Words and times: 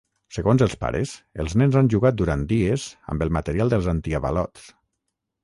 Segons 0.35 0.61
els 0.65 0.71
pares, 0.83 1.11
els 1.43 1.55
nens 1.63 1.77
han 1.81 1.91
jugat 1.95 2.17
durant 2.23 2.47
dies 2.53 2.87
amb 3.15 3.27
el 3.27 3.33
material 3.37 3.75
dels 3.77 3.93
antiavalots. 3.95 4.67